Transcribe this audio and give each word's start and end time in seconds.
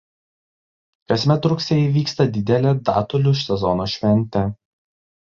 Kasmet 1.11 1.43
rugsėjį 1.51 1.91
vyksta 1.97 2.27
didelė 2.37 2.71
"datulių 2.89 3.35
sezono 3.43 3.87
šventė". 3.97 4.43